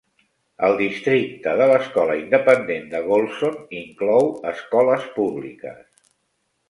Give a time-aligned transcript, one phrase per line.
[0.67, 6.09] El districte de l'escola independent de Gholson inclou escoles públiques.